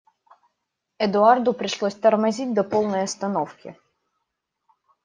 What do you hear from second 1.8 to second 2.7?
тормозить до